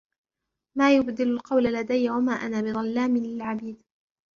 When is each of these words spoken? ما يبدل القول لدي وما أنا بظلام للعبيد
ما 0.77 0.95
يبدل 0.95 1.31
القول 1.31 1.63
لدي 1.63 2.09
وما 2.09 2.33
أنا 2.33 2.61
بظلام 2.61 3.17
للعبيد 3.17 3.81